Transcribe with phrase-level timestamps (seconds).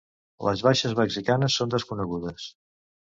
[0.45, 2.49] Les baixes mexicanes són desconegudes.